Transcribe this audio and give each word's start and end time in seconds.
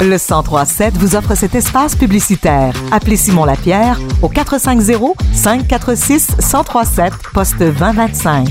Le 0.00 0.18
1037 0.18 0.94
vous 0.98 1.16
offre 1.16 1.34
cet 1.34 1.54
espace 1.54 1.96
publicitaire. 1.96 2.74
Appelez 2.92 3.16
Simon 3.16 3.44
Lapierre 3.44 3.98
au 4.22 4.28
450 4.28 5.16
546 5.32 6.36
1037 6.38 7.12
poste 7.32 7.58
2025. 7.58 8.48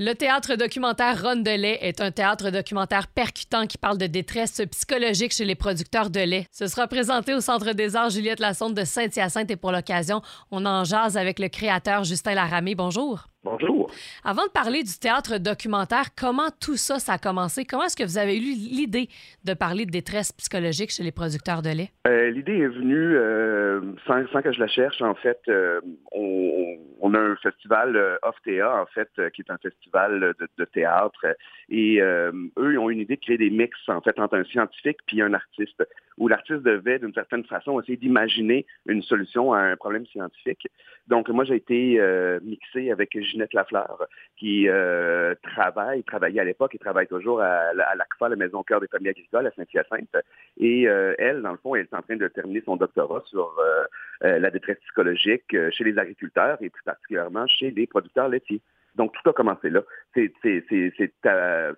Le 0.00 0.12
théâtre 0.12 0.54
documentaire 0.54 1.20
Ronde 1.20 1.42
de 1.42 1.50
lait 1.50 1.78
est 1.80 2.00
un 2.00 2.12
théâtre 2.12 2.50
documentaire 2.50 3.08
percutant 3.08 3.66
qui 3.66 3.78
parle 3.78 3.98
de 3.98 4.06
détresse 4.06 4.62
psychologique 4.70 5.32
chez 5.32 5.44
les 5.44 5.56
producteurs 5.56 6.10
de 6.10 6.20
lait. 6.20 6.46
Ce 6.52 6.68
sera 6.68 6.86
présenté 6.86 7.34
au 7.34 7.40
Centre 7.40 7.72
des 7.72 7.96
Arts 7.96 8.10
Juliette 8.10 8.38
Lassonde 8.38 8.74
de 8.74 8.84
Saint-Hyacinthe 8.84 9.50
et 9.50 9.56
pour 9.56 9.72
l'occasion, 9.72 10.22
on 10.52 10.66
en 10.66 10.84
jase 10.84 11.16
avec 11.16 11.40
le 11.40 11.48
créateur 11.48 12.04
Justin 12.04 12.34
Laramé. 12.34 12.76
Bonjour. 12.76 13.26
Bonjour. 13.44 13.88
Avant 14.24 14.46
de 14.46 14.50
parler 14.50 14.82
du 14.82 14.98
théâtre 14.98 15.38
documentaire, 15.38 16.06
comment 16.18 16.50
tout 16.60 16.76
ça, 16.76 16.98
ça 16.98 17.12
a 17.12 17.18
commencé? 17.18 17.64
Comment 17.64 17.84
est-ce 17.84 17.96
que 17.96 18.02
vous 18.02 18.18
avez 18.18 18.36
eu 18.36 18.40
l'idée 18.40 19.08
de 19.44 19.54
parler 19.54 19.86
de 19.86 19.92
détresse 19.92 20.32
psychologique 20.32 20.90
chez 20.90 21.04
les 21.04 21.12
producteurs 21.12 21.62
de 21.62 21.70
lait? 21.70 21.90
Euh, 22.08 22.30
l'idée 22.30 22.58
est 22.58 22.68
venue 22.68 23.16
euh, 23.16 23.80
sans, 24.08 24.24
que 24.42 24.52
je 24.52 24.58
la 24.58 24.66
cherche. 24.66 25.00
En 25.02 25.14
fait, 25.14 25.40
euh, 25.48 25.80
on, 26.10 27.14
a 27.14 27.18
un 27.18 27.36
festival 27.36 28.18
Théâtre, 28.44 28.76
en 28.76 28.86
fait, 28.86 29.10
qui 29.32 29.42
est 29.42 29.50
un 29.50 29.58
festival 29.58 30.34
de, 30.58 30.64
théâtre. 30.64 31.26
Et 31.68 32.00
eux, 32.00 32.72
ils 32.72 32.78
ont 32.78 32.90
une 32.90 33.00
idée 33.00 33.16
de 33.16 33.20
créer 33.20 33.38
des 33.38 33.50
mix, 33.50 33.76
en 33.88 34.00
fait, 34.00 34.18
entre 34.18 34.36
un 34.36 34.44
scientifique 34.44 34.98
puis 35.06 35.20
un 35.20 35.34
artiste, 35.34 35.84
où 36.16 36.28
l'artiste 36.28 36.62
devait, 36.62 36.98
d'une 36.98 37.12
certaine 37.12 37.44
façon, 37.44 37.80
essayer 37.80 37.96
d'imaginer 37.96 38.64
une 38.86 39.02
solution 39.02 39.52
à 39.52 39.60
un 39.60 39.76
problème 39.76 40.06
scientifique. 40.06 40.66
Donc, 41.08 41.28
moi, 41.28 41.44
j'ai 41.44 41.56
été 41.56 42.00
mixé 42.42 42.90
avec 42.90 43.16
Ginette 43.28 43.52
Lafleur, 43.52 44.06
qui 44.36 44.68
euh, 44.68 45.34
travaille, 45.42 46.02
travaillait 46.02 46.40
à 46.40 46.44
l'époque 46.44 46.74
et 46.74 46.78
travaille 46.78 47.06
toujours 47.06 47.40
à, 47.40 47.72
l'ACFA, 47.74 48.28
la 48.28 48.36
Maison 48.36 48.62
Cœur 48.62 48.80
des 48.80 48.88
familles 48.88 49.10
agricoles 49.10 49.46
à 49.46 49.50
Saint-Hyacinthe. 49.52 50.16
Et 50.58 50.88
euh, 50.88 51.14
elle, 51.18 51.42
dans 51.42 51.52
le 51.52 51.58
fond, 51.58 51.74
elle 51.74 51.82
est 51.82 51.94
en 51.94 52.02
train 52.02 52.16
de 52.16 52.28
terminer 52.28 52.62
son 52.64 52.76
doctorat 52.76 53.22
sur 53.26 53.54
euh, 53.58 54.38
la 54.38 54.50
détresse 54.50 54.78
psychologique 54.80 55.56
chez 55.70 55.84
les 55.84 55.98
agriculteurs 55.98 56.58
et 56.60 56.70
plus 56.70 56.82
particulièrement 56.82 57.46
chez 57.46 57.70
les 57.70 57.86
producteurs 57.86 58.28
laitiers. 58.28 58.60
Donc, 58.98 59.12
tout 59.12 59.30
a 59.30 59.32
commencé 59.32 59.70
là. 59.70 59.82
C'est 60.14 60.30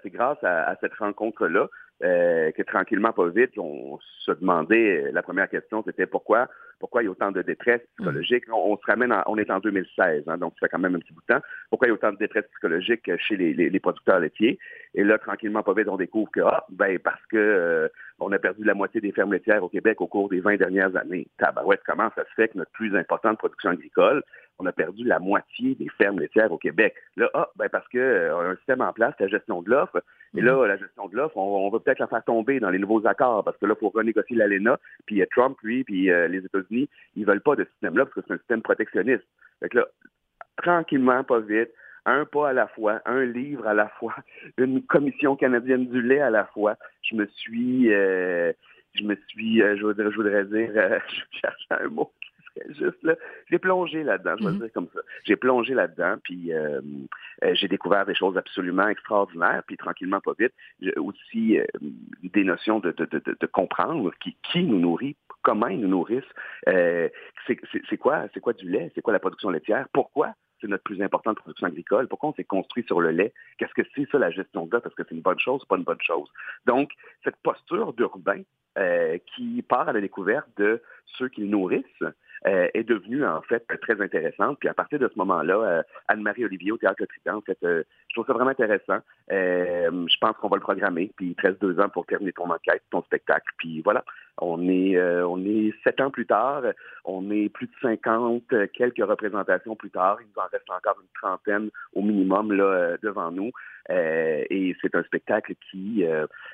grâce 0.07 0.43
à 0.43 0.77
cette 0.81 0.95
rencontre-là 0.95 1.69
euh, 2.03 2.51
que 2.53 2.62
tranquillement, 2.62 3.12
pas 3.12 3.29
vite, 3.29 3.59
on 3.59 3.99
se 4.21 4.33
demandait, 4.33 5.05
euh, 5.05 5.11
la 5.12 5.23
première 5.23 5.51
question, 5.51 5.83
c'était 5.85 6.07
pourquoi, 6.07 6.49
pourquoi 6.79 7.03
il 7.03 7.05
y 7.05 7.09
a 7.09 7.11
autant 7.11 7.31
de 7.31 7.43
détresse 7.43 7.83
psychologique? 7.97 8.45
On, 8.51 8.75
se 8.79 8.87
ramène, 8.87 9.15
on 9.27 9.37
est 9.37 9.51
en 9.51 9.59
2016, 9.59 10.25
hein, 10.27 10.39
donc 10.39 10.55
ça 10.55 10.67
fait 10.67 10.71
quand 10.71 10.79
même 10.79 10.95
un 10.95 10.99
petit 10.99 11.12
bout 11.12 11.21
de 11.21 11.35
temps. 11.35 11.43
Pourquoi 11.69 11.89
il 11.89 11.91
y 11.91 11.93
a 11.93 11.95
autant 11.95 12.12
de 12.12 12.17
détresse 12.17 12.47
psychologique 12.53 13.11
chez 13.19 13.37
les, 13.37 13.81
producteurs 13.81 14.19
laitiers? 14.19 14.59
Et 14.95 15.05
là, 15.05 15.19
tranquillement, 15.19 15.62
pas 15.62 15.75
vite, 15.75 15.89
on 15.89 15.99
découvre 15.99 16.31
que, 16.31 16.41
ah, 16.41 16.65
ben, 16.71 16.99
parce 17.01 17.21
que 17.27 17.37
euh, 17.37 17.89
on 18.19 18.33
a 18.33 18.39
perdu 18.39 18.65
la 18.65 18.73
moitié 18.73 19.03
des 19.03 19.12
fermes 19.12 19.34
laitières 19.34 19.62
au 19.62 19.69
Québec 19.69 20.01
au 20.01 20.07
cours 20.07 20.31
des 20.31 20.41
20 20.41 20.57
dernières 20.57 20.97
années. 20.97 21.29
Tabarouette, 21.37 21.83
comment 21.84 22.11
ça 22.17 22.25
se 22.25 22.33
fait 22.34 22.49
que 22.49 22.57
notre 22.57 22.73
plus 22.73 22.97
importante 22.97 23.37
production 23.37 23.71
agricole, 23.71 24.23
on 24.61 24.66
a 24.66 24.72
perdu 24.72 25.05
la 25.05 25.19
moitié 25.19 25.75
des 25.75 25.89
fermes 25.97 26.20
laitières 26.20 26.53
au 26.53 26.58
Québec. 26.58 26.94
Là, 27.16 27.30
ah, 27.34 27.48
ben 27.56 27.69
parce 27.70 27.89
que 27.89 27.98
euh, 27.98 28.50
un 28.50 28.56
système 28.56 28.83
en 28.83 28.92
place, 28.92 29.14
la 29.19 29.28
gestion 29.28 29.62
de 29.62 29.70
l'offre. 29.70 30.03
Et 30.36 30.42
là, 30.42 30.55
mhm. 30.55 30.66
la 30.66 30.77
gestion 30.77 31.08
de 31.08 31.16
l'offre, 31.16 31.36
on, 31.36 31.66
on, 31.66 31.70
va 31.70 31.78
peut-être 31.80 31.98
la 31.98 32.06
faire 32.06 32.22
tomber 32.25 32.61
dans 32.61 32.70
les 32.70 32.78
nouveaux 32.78 33.06
accords 33.06 33.42
parce 33.42 33.56
que 33.56 33.66
là, 33.66 33.75
il 33.77 33.81
faut 33.81 33.88
renégocier 33.88 34.36
l'ALENA. 34.36 34.78
Puis 35.06 35.22
Trump, 35.34 35.56
lui, 35.62 35.83
puis 35.84 36.11
euh, 36.11 36.28
les 36.28 36.44
États-Unis, 36.44 36.88
ils 37.16 37.27
veulent 37.27 37.41
pas 37.41 37.56
de 37.56 37.64
ce 37.64 37.70
système-là 37.70 38.05
parce 38.05 38.14
que 38.14 38.20
c'est 38.27 38.34
un 38.34 38.38
système 38.38 38.62
protectionniste. 38.62 39.25
Fait 39.61 39.70
que 39.70 39.78
là, 39.78 39.86
tranquillement, 40.58 41.25
pas 41.25 41.41
vite, 41.41 41.70
un 42.05 42.27
pas 42.27 42.50
à 42.50 42.53
la 42.53 42.66
fois, 42.69 43.00
un 43.06 43.25
livre 43.25 43.66
à 43.66 43.75
la 43.75 43.88
fois, 43.88 44.14
une 44.58 44.83
commission 44.83 45.36
canadienne 45.36 45.86
du 45.86 46.03
lait 46.03 46.20
à 46.20 46.31
la 46.31 46.44
fois. 46.44 46.77
Je 47.03 47.16
me 47.16 47.27
suis, 47.27 47.92
euh, 47.94 48.53
je 48.94 49.05
me 49.05 49.16
suis, 49.28 49.61
je 49.61 49.83
voudrais, 49.83 50.11
je 50.11 50.16
voudrais 50.16 50.44
dire, 50.44 50.70
je 51.08 51.38
cherche 51.41 51.66
un 51.70 51.88
mot 51.88 52.12
J'ai 53.50 53.59
plongé 53.59 54.05
là-dedans, 54.05 54.37
je 54.38 54.44
vais 54.44 54.53
mhm. 54.53 54.59
dire 54.59 54.72
comme 54.72 54.88
ça. 54.94 55.00
J'ai 55.25 55.37
plongé 55.37 55.75
là-dedans, 55.75 56.16
puis 56.22 56.53
euh, 56.53 56.81
euh, 57.44 57.55
j'ai 57.55 57.69
découvert 57.69 58.06
des 58.06 58.15
choses 58.15 58.37
absolument 58.37 58.88
extraordinaires, 58.88 59.62
puis 59.66 59.77
tranquillement, 59.77 60.21
pas 60.21 60.34
vite, 60.38 60.53
aussi 60.97 61.59
euh, 61.59 61.65
des 62.22 62.44
notions 62.44 62.78
de, 62.78 62.93
de, 62.93 63.06
de, 63.06 63.37
de 63.38 63.47
comprendre 63.47 64.12
qui, 64.22 64.37
qui, 64.53 64.62
nous 64.62 64.78
nourrit, 64.78 65.16
comment 65.43 65.66
ils 65.66 65.81
nous 65.81 65.88
nourrissent, 65.88 66.22
c'est 66.66 67.97
quoi, 67.99 68.27
c'est 68.33 68.41
quoi 68.41 68.53
du 68.53 68.69
lait, 68.69 68.93
c'est 68.94 69.03
quoi 69.03 69.12
la 69.12 69.19
production 69.19 69.50
laitière, 69.50 69.88
pourquoi 69.93 70.34
c'est 70.61 70.69
notre 70.69 70.84
plus 70.84 71.00
importante 71.00 71.38
production 71.38 71.69
agricole? 71.69 72.06
Pourquoi 72.06 72.28
on 72.28 72.34
s'est 72.34 72.44
construit 72.44 72.84
sur 72.84 73.00
le 73.00 73.12
lait? 73.12 73.32
Qu'est-ce 73.56 73.72
que 73.72 73.88
c'est 73.94 74.06
ça, 74.11 74.19
la 74.19 74.31
gestion 74.31 74.67
de 74.67 74.71
l'eau? 74.71 74.82
Est-ce 74.84 74.94
que 74.94 75.05
c'est 75.09 75.15
une 75.15 75.22
bonne 75.22 75.38
chose 75.38 75.62
ou 75.62 75.67
pas 75.67 75.78
une 75.78 75.84
bonne 75.84 76.03
chose? 76.03 76.28
Donc, 76.67 76.91
cette 77.25 77.37
posture 77.43 77.94
d'urbain 77.94 78.43
qui 79.34 79.62
part 79.62 79.88
à 79.88 79.93
la 79.94 80.03
découverte 80.03 80.49
de 80.59 80.82
ceux 81.06 81.28
qui 81.28 81.41
le 81.41 81.47
nourrissent, 81.49 82.05
euh, 82.47 82.69
est 82.73 82.84
devenue 82.84 83.25
en 83.25 83.43
fait 83.43 83.62
très 83.83 84.01
intéressante. 84.01 84.59
Puis 84.61 84.69
à 84.69 84.75
partir 84.75 84.99
de 84.99 85.09
ce 85.12 85.19
moment-là, 85.19 85.56
euh, 85.56 85.83
Anne-Marie 86.09 86.47
Olivier 86.47 86.73
au 86.73 86.78
Théâtre 86.78 87.05
Trident, 87.05 87.39
en 87.39 87.43
fait, 87.43 87.59
euh, 87.65 87.83
je 88.09 88.15
trouve 88.15 88.27
ça 88.27 88.33
vraiment 88.33 88.51
intéressant. 88.51 88.99
je 89.28 90.17
pense 90.21 90.37
qu'on 90.39 90.49
va 90.49 90.56
le 90.56 90.62
programmer. 90.62 91.12
Puis 91.17 91.29
il 91.29 91.34
te 91.34 91.43
reste 91.43 91.61
deux 91.61 91.79
ans 91.81 91.91
pour 91.91 92.06
terminer 92.06 92.33
ton 92.33 92.50
enquête, 92.50 92.83
ton 92.91 93.03
spectacle. 93.03 93.47
Puis 93.59 93.83
voilà, 93.83 94.05
on 94.41 94.69
est 94.69 94.99
on 95.23 95.39
est 95.45 95.75
sept 95.84 96.00
ans 96.00 96.11
plus 96.11 96.27
tard, 96.27 96.62
on 97.05 97.31
est 97.31 97.50
plus 97.50 97.67
de 97.67 97.73
50, 97.83 98.43
quelques 98.73 99.05
représentations 99.05 99.77
plus 99.77 99.91
tard. 99.91 100.19
Il 100.21 100.27
nous 100.29 100.43
en 100.43 100.49
reste 100.50 100.69
encore 100.71 100.97
une 101.00 101.09
trentaine 101.21 101.71
au 101.93 102.00
minimum 102.00 102.53
là 102.53 102.97
devant 103.03 103.31
nous. 103.31 103.50
et 103.91 104.75
c'est 104.81 104.95
un 104.95 105.03
spectacle 105.05 105.55
qui, 105.71 106.05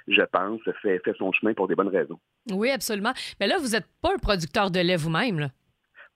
je 0.09 0.23
pense, 0.23 0.61
fait, 0.83 0.99
fait 0.99 1.15
son 1.17 1.31
chemin 1.33 1.55
pour 1.55 1.69
des 1.69 1.77
bonnes 1.77 1.89
raisons. 1.89 2.19
Oui, 2.51 2.71
absolument. 2.71 3.13
Mais 3.41 3.47
là, 3.47 3.57
vous 3.59 3.69
n'êtes 3.69 3.89
pas 4.03 4.13
un 4.13 4.19
producteur 4.19 4.71
de 4.71 4.81
lait 4.81 4.97
vous-même? 4.97 5.49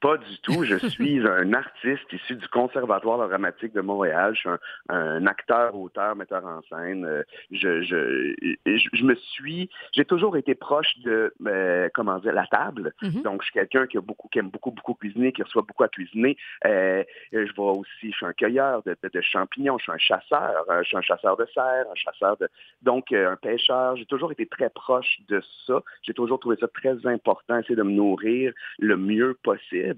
Pas 0.01 0.17
du 0.17 0.39
tout. 0.43 0.65
Je 0.65 0.77
suis 0.89 1.21
un 1.27 1.53
artiste 1.53 2.13
issu 2.13 2.37
du 2.37 2.49
Conservatoire 2.49 3.29
dramatique 3.29 3.75
de 3.75 3.81
Montréal. 3.81 4.35
Je 4.35 4.41
suis 4.41 4.49
un, 4.89 5.27
acteur, 5.27 5.77
auteur, 5.77 6.17
metteur 6.17 6.45
en 6.45 6.63
scène. 6.63 7.05
Euh, 7.05 7.23
je, 7.51 7.83
je, 7.83 8.35
je, 8.65 9.05
me 9.05 9.15
suis, 9.15 9.69
j'ai 9.93 10.05
toujours 10.05 10.37
été 10.37 10.55
proche 10.55 10.99
de, 11.05 11.35
euh, 11.47 11.89
comment 11.93 12.19
dire, 12.19 12.33
la 12.33 12.47
table. 12.47 12.95
Mm-hmm. 13.03 13.23
Donc, 13.23 13.43
je 13.43 13.47
suis 13.47 13.55
quelqu'un 13.55 13.87
qui 13.87 13.99
a 13.99 14.01
beaucoup, 14.01 14.29
qui 14.29 14.39
aime 14.39 14.49
beaucoup, 14.49 14.71
beaucoup 14.71 14.95
cuisiner, 14.95 15.33
qui 15.33 15.43
reçoit 15.43 15.63
beaucoup 15.63 15.85
à 15.85 15.89
cuisiner. 15.89 16.37
Euh, 16.65 17.05
je 17.33 17.53
vois 17.55 17.73
aussi, 17.73 18.11
je 18.11 18.17
suis 18.17 18.27
un 18.27 18.33
cueilleur 18.33 18.83
de, 18.85 18.97
de, 19.03 19.21
champignons. 19.21 19.77
Je 19.79 19.85
suis 19.85 19.93
un 19.93 19.99
chasseur. 19.99 20.65
Je 20.83 20.85
suis 20.85 20.97
un 20.97 21.03
chasseur 21.03 21.37
de 21.37 21.47
serre, 21.53 21.85
un 21.91 21.95
chasseur 21.95 22.37
de, 22.39 22.49
donc 22.83 23.13
un 23.13 23.37
pêcheur. 23.37 23.97
J'ai 23.97 24.07
toujours 24.07 24.33
été 24.33 24.47
très 24.47 24.71
proche 24.71 25.19
de 25.29 25.43
ça. 25.67 25.83
J'ai 26.03 26.15
toujours 26.15 26.41
trouvé 26.41 26.57
ça 26.59 26.69
très 26.69 27.07
important, 27.07 27.59
essayer 27.59 27.77
de 27.77 27.83
me 27.83 27.93
nourrir 27.93 28.53
le 28.79 28.97
mieux 28.97 29.39
possible. 29.43 29.90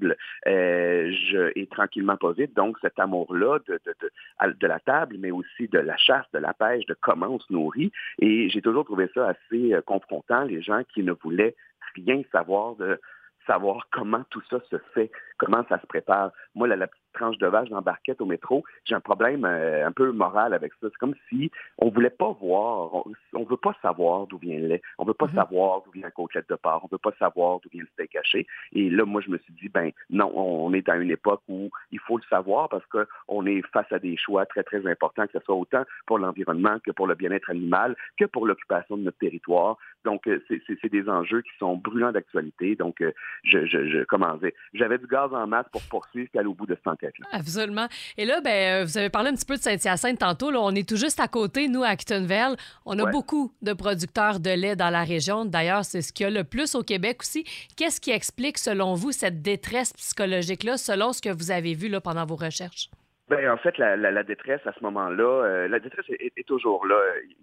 Euh, 0.47 1.12
et 1.54 1.66
tranquillement 1.66 2.16
pas 2.16 2.32
vite. 2.32 2.54
Donc, 2.54 2.78
cet 2.80 2.98
amour-là 2.98 3.58
de, 3.69 3.80
de, 3.84 4.53
de, 4.53 4.66
la 4.66 4.80
table, 4.80 5.16
mais 5.19 5.30
aussi 5.30 5.69
de 5.69 5.78
la 5.78 5.97
chasse, 5.97 6.26
de 6.32 6.38
la 6.38 6.54
pêche, 6.54 6.86
de 6.86 6.97
comment 7.00 7.28
on 7.28 7.38
se 7.38 7.53
nourrit. 7.53 7.92
Et 8.20 8.48
j'ai 8.50 8.62
toujours 8.62 8.84
trouvé 8.84 9.08
ça 9.14 9.28
assez 9.28 9.75
euh, 9.75 9.81
confrontant, 9.82 10.44
les 10.44 10.62
gens 10.62 10.82
qui 10.94 11.02
ne 11.02 11.12
voulaient 11.12 11.54
rien 11.94 12.22
savoir 12.32 12.76
de 12.76 12.98
savoir 13.47 13.88
comment 13.91 14.25
tout 14.31 14.42
ça 14.48 14.60
se 14.70 14.76
fait, 14.94 15.10
comment 15.44 15.64
ça 15.69 15.80
se 15.80 15.86
prépare. 15.86 16.30
Moi, 16.54 16.69
la, 16.69 16.76
la 16.76 16.88
tranche 17.12 17.36
de 17.38 17.47
vache 17.47 17.69
dans 17.69 17.82
barquette 17.82 18.20
au 18.20 18.26
métro, 18.26 18.64
j'ai 18.84 18.94
un 18.94 19.00
problème 19.00 19.44
euh, 19.44 19.86
un 19.86 19.92
peu 19.92 20.12
moral 20.12 20.54
avec 20.54 20.72
ça. 20.75 20.88
C'est 20.88 20.97
comme 20.97 21.14
si 21.28 21.50
on 21.78 21.91
voulait 21.91 22.10
pas 22.10 22.32
voir, 22.41 22.94
on, 22.94 23.04
ne 23.38 23.44
veut 23.44 23.56
pas 23.56 23.76
savoir 23.82 24.26
d'où 24.26 24.38
vient 24.38 24.58
le 24.58 24.69
lait, 24.69 24.82
on 24.98 25.04
veut 25.04 25.14
pas 25.14 25.26
mhm. 25.26 25.34
savoir 25.34 25.82
d'où 25.82 25.91
vient 25.91 26.04
la 26.04 26.10
côtelette 26.10 26.48
de 26.48 26.54
porc, 26.54 26.84
on 26.84 26.88
veut 26.91 26.98
pas 26.98 27.12
savoir 27.19 27.60
d'où 27.60 27.69
vient 27.70 27.82
le 27.82 27.88
steak 27.88 28.10
caché. 28.10 28.47
Et 28.72 28.88
là, 28.88 29.04
moi, 29.04 29.20
je 29.20 29.31
me 29.31 29.38
suis 29.38 29.52
dit, 29.54 29.69
ben 29.69 29.91
non, 30.10 30.32
on 30.34 30.72
est 30.72 30.88
à 30.88 30.97
une 30.97 31.10
époque 31.10 31.42
où 31.48 31.70
il 31.91 31.98
faut 32.00 32.16
le 32.16 32.25
savoir 32.31 32.69
parce 32.69 32.84
qu'on 32.86 33.47
est 33.47 33.62
face 33.72 33.91
à 33.91 33.98
des 33.98 34.16
choix 34.16 34.47
très, 34.47 34.62
très 34.62 34.86
importants, 34.86 35.26
que 35.26 35.38
ce 35.38 35.44
soit 35.44 35.56
autant 35.56 35.84
pour 36.06 36.19
l'environnement 36.19 36.78
que 36.84 36.92
pour 36.92 37.06
le 37.06 37.14
bien-être 37.14 37.50
animal, 37.50 37.96
que 38.17 38.25
pour 38.25 38.46
l'occupation 38.46 38.96
de 38.96 39.02
notre 39.02 39.19
territoire. 39.19 39.76
Donc, 40.05 40.26
euh, 40.26 40.43
c'est 40.49 40.90
des 40.90 41.08
enjeux 41.08 41.43
qui 41.43 41.50
sont 41.58 41.76
brûlants 41.76 42.12
d'actualité. 42.12 42.75
Donc, 42.76 43.00
euh, 43.00 43.12
je, 43.44 43.67
je, 43.67 43.88
je 43.88 44.05
comment 44.05 44.38
j'avais 44.75 44.99
du 44.99 45.06
gaz 45.06 45.31
en 45.34 45.46
masse 45.46 45.67
pour 45.73 45.82
poursuivre 45.82 46.31
qu'à 46.32 46.43
au 46.43 46.55
bout 46.55 46.67
de 46.67 46.75
ce 46.75 46.82
temps 46.82 46.96
Absolument. 47.32 47.87
Et 48.17 48.25
là, 48.25 48.40
ben, 48.40 48.82
euh, 48.82 48.84
vous 48.84 48.99
avez 48.99 49.11
parlé 49.11 49.31
un 49.31 49.34
petit 49.34 49.44
peu 49.44 49.56
de 49.56 49.62
Saint-Hyacinthe 49.62 50.19
tantôt. 50.19 50.50
Là, 50.50 50.61
on 50.61 50.75
est 50.75 50.88
tout 50.88 50.96
juste 50.96 51.20
à 51.20 51.29
côté, 51.29 51.69
nous, 51.69 51.82
à 51.82 51.88
Actonville. 51.88 52.56
On 52.84 52.99
a 52.99 53.11
beaucoup 53.11 53.52
de 53.62 53.73
producteurs 53.73 54.40
de 54.40 54.50
lait 54.50 54.76
dans 54.76 54.90
la 54.90 55.05
région. 55.05 55.44
D'ailleurs, 55.44 55.84
c'est 55.84 56.02
ce 56.02 56.12
qu'il 56.12 56.25
y 56.25 56.26
a 56.26 56.31
le 56.31 56.44
plus 56.44 56.75
au 56.75 56.82
Québec 56.82 57.19
aussi. 57.20 57.44
Qu'est-ce 57.76 58.00
qui 58.00 58.11
explique, 58.11 58.58
selon 58.58 58.94
vous, 58.94 59.12
cette 59.12 59.43
détresse 59.43 59.93
psychologique-là, 59.93 60.76
selon 60.76 61.12
ce 61.12 61.20
que 61.20 61.31
vous 61.31 61.50
avez 61.50 61.75
vu 61.75 61.88
là, 61.88 62.00
pendant 62.00 62.26
vos 62.26 62.37
recherches? 62.37 62.90
Ben, 63.28 63.48
en 63.48 63.56
fait, 63.56 63.78
la, 63.78 63.96
la, 63.96 64.22
détresse 64.24 64.60
à 64.66 64.72
ce 64.72 64.82
moment-là, 64.82 65.44
euh, 65.44 65.69
la 65.69 65.78
détresse 65.78 66.04
est, 66.08 66.46
toujours 66.46 66.84
là. 66.86 66.96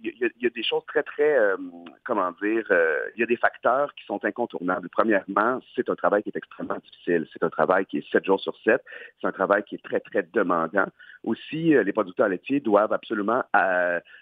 Il 0.03 0.11
y, 0.19 0.25
a, 0.25 0.27
il 0.35 0.43
y, 0.43 0.45
a, 0.45 0.49
des 0.49 0.61
choses 0.61 0.85
très, 0.85 1.03
très, 1.03 1.37
euh, 1.37 1.55
comment 2.03 2.31
dire, 2.41 2.65
euh, 2.69 2.99
il 3.15 3.21
y 3.21 3.23
a 3.23 3.25
des 3.25 3.37
facteurs 3.37 3.95
qui 3.95 4.05
sont 4.05 4.23
incontournables. 4.23 4.89
Premièrement, 4.89 5.61
c'est 5.75 5.89
un 5.89 5.95
travail 5.95 6.21
qui 6.21 6.29
est 6.29 6.35
extrêmement 6.35 6.77
difficile. 6.83 7.27
C'est 7.31 7.43
un 7.43 7.49
travail 7.49 7.85
qui 7.85 7.99
est 7.99 8.11
sept 8.11 8.25
jours 8.25 8.41
sur 8.41 8.55
sept. 8.63 8.83
C'est 9.19 9.27
un 9.27 9.31
travail 9.31 9.63
qui 9.63 9.75
est 9.75 9.83
très, 9.83 10.01
très 10.01 10.23
demandant. 10.33 10.87
Aussi, 11.23 11.73
les 11.73 11.93
producteurs 11.93 12.29
laitiers 12.29 12.59
doivent 12.59 12.93
absolument 12.93 13.43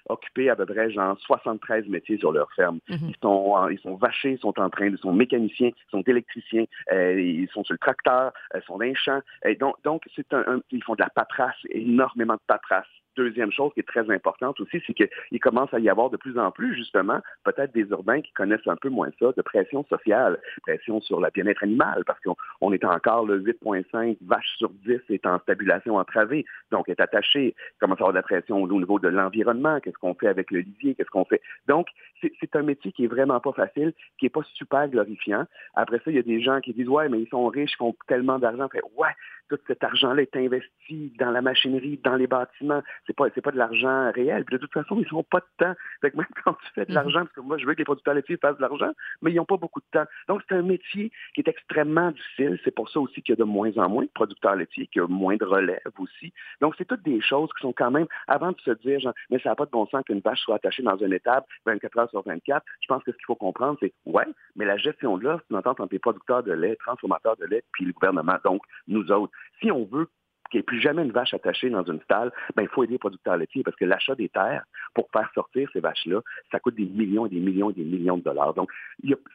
occuper 0.09 0.49
à 0.49 0.55
peu 0.55 0.65
près 0.65 0.91
genre 0.91 1.17
73 1.19 1.87
métiers 1.87 2.17
sur 2.17 2.31
leur 2.31 2.51
ferme. 2.53 2.79
Mhm. 2.89 3.09
Ils 3.09 3.15
sont 3.21 3.67
ils 3.69 3.79
sont 3.79 3.95
vachés, 3.95 4.31
ils 4.31 4.39
sont 4.39 4.59
en 4.59 4.69
train, 4.69 4.87
ils 4.87 4.97
sont 4.97 5.13
mécaniciens, 5.13 5.69
ils 5.69 5.91
sont 5.91 6.01
électriciens, 6.01 6.65
ils 6.91 7.47
sont 7.53 7.63
sur 7.63 7.73
le 7.73 7.79
tracteur, 7.79 8.31
ils 8.55 8.61
sont 8.63 8.77
dans 8.77 8.85
les 8.85 8.95
champs. 8.95 9.21
donc, 9.59 9.75
donc 9.83 10.03
c'est 10.15 10.33
un, 10.33 10.61
ils 10.71 10.83
font 10.83 10.95
de 10.95 11.01
la 11.01 11.09
paperasse, 11.09 11.57
énormément 11.69 12.35
de 12.35 12.41
paperasse 12.47 12.87
deuxième 13.17 13.51
chose 13.51 13.71
qui 13.73 13.81
est 13.81 13.87
très 13.87 14.09
importante 14.09 14.59
aussi, 14.61 14.81
c'est 14.85 14.93
qu'il 14.93 15.39
commence 15.39 15.73
à 15.73 15.79
y 15.79 15.89
avoir 15.89 16.09
de 16.09 16.17
plus 16.17 16.37
en 16.37 16.51
plus, 16.51 16.75
justement, 16.75 17.19
peut-être 17.43 17.73
des 17.73 17.87
urbains 17.89 18.21
qui 18.21 18.31
connaissent 18.33 18.67
un 18.67 18.75
peu 18.75 18.89
moins 18.89 19.09
ça, 19.19 19.31
de 19.35 19.41
pression 19.41 19.83
sociale, 19.85 20.39
pression 20.61 21.01
sur 21.01 21.19
le 21.19 21.29
bien-être 21.33 21.63
animal, 21.63 22.03
parce 22.05 22.19
qu'on 22.21 22.71
est 22.73 22.85
encore 22.85 23.25
le 23.25 23.41
8,5 23.41 24.17
vaches 24.21 24.55
sur 24.57 24.69
10 24.69 24.99
est 25.09 25.25
en 25.25 25.39
stabulation 25.39 25.95
entravée, 25.95 26.45
donc 26.71 26.87
est 26.89 26.99
attaché, 26.99 27.55
commence 27.79 27.97
à 27.97 28.03
avoir 28.03 28.11
de 28.13 28.17
la 28.17 28.23
pression 28.23 28.61
au 28.61 28.79
niveau 28.79 28.99
de 28.99 29.07
l'environnement, 29.07 29.79
qu'est-ce 29.79 29.97
qu'on 29.97 30.13
fait 30.13 30.27
avec 30.27 30.51
le 30.51 30.59
lisier, 30.59 30.95
qu'est-ce 30.95 31.09
qu'on 31.09 31.25
fait. 31.25 31.41
Donc, 31.67 31.87
c'est 32.21 32.55
un 32.55 32.63
métier 32.63 32.91
qui 32.91 33.05
est 33.05 33.07
vraiment 33.07 33.39
pas 33.39 33.53
facile, 33.53 33.93
qui 34.19 34.27
est 34.27 34.29
pas 34.29 34.43
super 34.53 34.87
glorifiant. 34.87 35.45
Après 35.75 35.97
ça, 35.97 36.11
il 36.11 36.15
y 36.15 36.19
a 36.19 36.23
des 36.23 36.41
gens 36.41 36.61
qui 36.61 36.73
disent, 36.73 36.89
ouais, 36.89 37.09
mais 37.09 37.21
ils 37.21 37.29
sont 37.29 37.47
riches, 37.47 37.73
ils 37.79 37.83
ont 37.83 37.95
tellement 38.07 38.39
d'argent. 38.39 38.67
Ouais, 38.97 39.09
tout 39.49 39.59
cet 39.67 39.83
argent-là 39.83 40.21
est 40.21 40.35
investi 40.35 41.13
dans 41.19 41.31
la 41.31 41.41
machinerie, 41.41 41.99
dans 42.03 42.15
les 42.15 42.27
bâtiments. 42.27 42.81
C'est 43.05 43.15
pas, 43.15 43.25
c'est 43.33 43.41
pas 43.41 43.51
de 43.51 43.57
l'argent 43.57 44.11
réel. 44.11 44.45
Puis 44.45 44.55
de 44.55 44.61
toute 44.61 44.73
façon, 44.73 44.99
ils 44.99 45.13
n'ont 45.13 45.23
pas 45.23 45.39
de 45.39 45.65
temps. 45.65 45.73
Fait 46.01 46.11
que 46.11 46.17
même 46.17 46.27
quand 46.43 46.53
tu 46.53 46.71
fais 46.73 46.85
de 46.85 46.91
mhm. 46.91 46.95
l'argent, 46.95 47.19
parce 47.19 47.33
que 47.33 47.41
moi, 47.41 47.57
je 47.57 47.65
veux 47.65 47.73
que 47.73 47.79
les 47.79 47.85
producteurs 47.85 48.13
laitiers 48.13 48.37
fassent 48.37 48.57
de 48.57 48.61
l'argent, 48.61 48.91
mais 49.21 49.31
ils 49.31 49.35
n'ont 49.35 49.45
pas 49.45 49.57
beaucoup 49.57 49.79
de 49.79 49.85
temps. 49.91 50.05
Donc, 50.27 50.41
c'est 50.47 50.55
un 50.55 50.61
métier 50.61 51.11
qui 51.33 51.41
est 51.41 51.47
extrêmement 51.47 52.11
difficile. 52.11 52.59
C'est 52.63 52.75
pour 52.75 52.89
ça 52.89 52.99
aussi 52.99 53.21
qu'il 53.21 53.33
y 53.33 53.37
a 53.37 53.39
de 53.39 53.43
moins 53.43 53.71
en 53.77 53.89
moins 53.89 54.03
de 54.03 54.11
producteurs 54.13 54.55
laitiers, 54.55 54.87
qu'il 54.87 55.01
y 55.01 55.05
a 55.05 55.07
moins 55.07 55.35
de 55.35 55.45
relève 55.45 55.79
aussi. 55.97 56.33
Donc, 56.61 56.75
c'est 56.77 56.85
toutes 56.85 57.03
des 57.03 57.21
choses 57.21 57.49
qui 57.57 57.61
sont 57.61 57.73
quand 57.73 57.91
même, 57.91 58.07
avant 58.27 58.51
de 58.51 58.59
se 58.61 58.71
dire, 58.71 58.99
genre, 58.99 59.13
mais 59.29 59.39
ça 59.39 59.49
n'a 59.49 59.55
pas 59.55 59.65
de 59.65 59.71
bon 59.71 59.85
sens 59.87 60.03
qu'une 60.05 60.19
vache 60.19 60.39
soit 60.39 60.55
attachée 60.55 60.83
dans 60.83 60.97
une 60.97 61.13
étable 61.13 61.45
24 61.65 61.97
heures 61.99 62.09
sur 62.09 62.23
24, 62.23 62.65
je 62.81 62.87
pense 62.87 63.03
que 63.03 63.11
ce 63.11 63.17
qu'il 63.17 63.25
faut 63.25 63.35
comprendre, 63.35 63.77
c'est, 63.79 63.93
ouais, 64.05 64.25
mais 64.55 64.65
la 64.65 64.77
gestion 64.77 65.17
de 65.17 65.23
l'offre, 65.23 65.43
c'est 65.47 65.53
une 65.53 65.59
entente 65.59 65.79
entre 65.79 65.93
les 65.93 65.99
producteurs 65.99 66.43
de 66.43 66.53
lait, 66.53 66.75
transformateurs 66.77 67.37
de 67.37 67.45
lait, 67.45 67.63
puis 67.71 67.85
le 67.85 67.93
gouvernement, 67.93 68.37
donc 68.43 68.61
nous 68.87 69.11
autres. 69.11 69.31
Si 69.59 69.71
on 69.71 69.85
veut 69.85 70.07
qu'il 70.49 70.59
n'y 70.59 70.61
ait 70.61 70.63
plus 70.63 70.79
jamais 70.79 71.03
une 71.03 71.11
vache 71.11 71.33
attachée 71.33 71.69
dans 71.69 71.83
une 71.83 72.01
stalle, 72.01 72.31
ben, 72.55 72.63
il 72.63 72.69
faut 72.69 72.83
aider 72.83 72.93
les 72.93 72.99
producteurs 72.99 73.37
laitiers 73.37 73.63
parce 73.63 73.75
que 73.75 73.85
l'achat 73.85 74.15
des 74.15 74.29
terres 74.29 74.63
pour 74.93 75.09
faire 75.11 75.29
sortir 75.33 75.69
ces 75.73 75.79
vaches-là, 75.79 76.21
ça 76.51 76.59
coûte 76.59 76.75
des 76.75 76.85
millions 76.85 77.25
et 77.25 77.29
des 77.29 77.39
millions 77.39 77.69
et 77.69 77.73
des 77.73 77.83
millions 77.83 78.17
de 78.17 78.23
dollars. 78.23 78.53
Donc, 78.53 78.71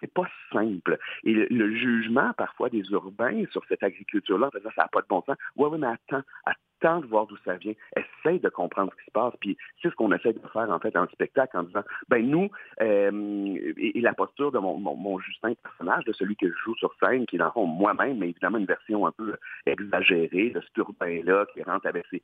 c'est 0.00 0.12
pas 0.12 0.28
simple. 0.52 0.98
Et 1.24 1.34
le, 1.34 1.74
jugement, 1.74 2.32
parfois, 2.36 2.70
des 2.70 2.82
urbains 2.90 3.44
sur 3.50 3.64
cette 3.68 3.82
agriculture-là, 3.82 4.50
ça 4.52 4.70
n'a 4.76 4.88
pas 4.88 5.02
de 5.02 5.06
bon 5.08 5.22
sens. 5.22 5.36
Oui, 5.56 5.68
oui, 5.70 5.78
mais 5.78 5.88
attends, 5.88 6.22
attends 6.44 6.60
de 6.82 7.06
voir 7.06 7.26
d'où 7.26 7.36
ça 7.44 7.54
vient, 7.54 7.74
essaye 7.96 8.40
de 8.40 8.48
comprendre 8.48 8.92
ce 8.92 8.98
qui 8.98 9.06
se 9.06 9.10
passe. 9.12 9.34
Puis 9.40 9.56
c'est 9.80 9.90
ce 9.90 9.94
qu'on 9.94 10.12
essaie 10.12 10.32
de 10.32 10.40
faire 10.52 10.70
en 10.70 10.78
fait 10.78 10.90
dans 10.90 11.02
le 11.02 11.08
spectacle 11.08 11.56
en 11.56 11.62
disant, 11.62 11.82
ben 12.08 12.26
nous, 12.28 12.50
euh, 12.80 13.72
et, 13.76 14.00
la 14.00 14.14
posture 14.14 14.50
de 14.50 14.58
mon, 14.58 15.18
Justin 15.20 15.54
personnage, 15.54 16.04
de 16.04 16.12
celui 16.12 16.36
que 16.36 16.48
je 16.48 16.56
joue 16.64 16.74
sur 16.76 16.92
scène, 16.98 17.26
qui 17.26 17.36
est 17.36 17.38
dans 17.38 17.52
moi-même, 17.66 18.18
mais 18.18 18.30
évidemment 18.30 18.58
une 18.58 18.66
version 18.66 19.06
un 19.06 19.12
peu 19.12 19.36
exagérée 19.66 20.50
de 20.50 20.60
cet 20.60 20.76
urbain-là 20.76 21.46
qui 21.54 21.62
rentre 21.62 21.86
avec 21.86 22.04
ses, 22.10 22.22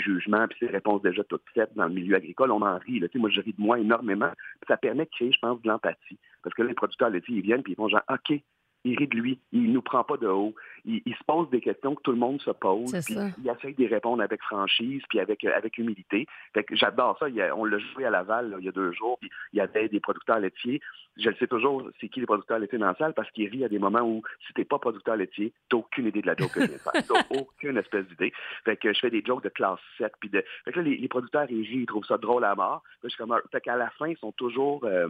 jugements 0.00 0.46
puis 0.48 0.58
ses 0.60 0.66
réponses 0.66 1.02
déjà 1.02 1.24
toutes 1.24 1.42
faites 1.54 1.74
dans 1.74 1.86
le 1.86 1.94
milieu 1.94 2.16
agricole, 2.16 2.50
on 2.50 2.62
en 2.62 2.78
rit. 2.78 3.00
Là. 3.00 3.08
Moi, 3.14 3.30
je 3.30 3.40
ris 3.40 3.54
de 3.56 3.62
moi 3.62 3.78
énormément. 3.78 4.30
ça 4.66 4.76
permet 4.76 5.04
de 5.04 5.10
créer, 5.10 5.32
je 5.32 5.38
pense, 5.40 5.60
de 5.60 5.68
l'empathie. 5.68 6.18
Parce 6.42 6.54
que 6.54 6.62
les 6.62 6.74
producteurs 6.74 7.10
laitiers, 7.10 7.36
ils 7.36 7.42
viennent 7.42 7.62
puis 7.62 7.72
ils 7.72 7.76
font 7.76 7.88
genre, 7.88 8.02
OK, 8.08 8.40
il 8.84 8.98
rit 8.98 9.08
de 9.08 9.16
lui, 9.16 9.40
il 9.52 9.72
nous 9.72 9.82
prend 9.82 10.04
pas 10.04 10.16
de 10.16 10.26
haut, 10.26 10.54
il, 10.88 11.14
se 11.14 11.24
pose 11.24 11.50
des 11.50 11.60
questions 11.60 11.94
que 11.94 12.02
tout 12.02 12.12
le 12.12 12.18
monde 12.18 12.40
se 12.40 12.50
pose, 12.50 12.92
puis 13.04 13.16
il 13.44 13.50
essaie 13.50 13.72
d'y 13.72 13.86
répondre 13.86 14.22
avec 14.22 14.42
franchise, 14.42 15.02
puis 15.08 15.20
avec, 15.20 15.44
euh, 15.44 15.52
avec 15.54 15.76
humilité. 15.78 16.26
Fait 16.54 16.64
que 16.64 16.74
j'adore 16.74 17.18
ça. 17.18 17.26
on 17.54 17.64
l'a 17.64 17.78
joué 17.78 18.06
à 18.06 18.10
Laval 18.10 18.56
il 18.58 18.64
y 18.64 18.68
a 18.68 18.72
deux 18.72 18.92
jours, 18.92 19.18
puis 19.20 19.30
il 19.52 19.58
y 19.58 19.60
avait 19.60 19.88
des 19.88 20.00
producteurs 20.00 20.40
laitiers. 20.40 20.80
Je 21.16 21.28
le 21.28 21.36
sais 21.36 21.46
toujours, 21.46 21.88
c'est 22.00 22.08
qui 22.08 22.20
les 22.20 22.26
producteurs 22.26 22.58
laitiers 22.58 22.78
dans 22.78 22.86
la 22.86 22.94
salle, 22.94 23.14
parce 23.14 23.30
qu'il 23.32 23.48
rit 23.48 23.64
à 23.64 23.68
des 23.68 23.78
moments 23.78 24.02
où 24.02 24.22
si 24.46 24.52
t'es 24.54 24.64
pas 24.64 24.78
producteur 24.78 25.16
laitier, 25.16 25.52
t'as 25.68 25.76
aucune 25.76 26.06
idée 26.06 26.22
de 26.22 26.26
la 26.26 26.36
joke 26.36 26.52
que 26.52 26.60
je 26.62 26.66
viens 26.66 26.76
de 26.76 26.80
faire. 26.80 27.06
T'as 27.06 27.36
aucune 27.38 27.76
espèce 27.76 28.06
d'idée. 28.06 28.32
Fait 28.64 28.76
que 28.76 28.92
je 28.92 28.98
fais 28.98 29.10
des 29.10 29.22
jokes 29.24 29.44
de 29.44 29.48
classe 29.50 29.80
7, 29.98 30.12
puis 30.20 30.30
de... 30.30 30.42
Fait 30.64 30.72
que 30.72 30.80
là, 30.80 30.88
les, 30.88 31.08
producteurs, 31.08 31.46
ils 31.50 31.66
rient, 31.66 31.80
ils 31.80 31.86
trouvent 31.86 32.06
ça 32.06 32.18
drôle 32.18 32.44
à 32.44 32.54
mort. 32.54 32.82
Fait, 33.02 33.08
comme... 33.16 33.36
fait 33.52 33.60
qu'à 33.60 33.76
la 33.76 33.90
fin, 33.90 34.08
ils 34.08 34.18
sont 34.18 34.32
toujours... 34.32 34.84
Euh, 34.84 35.08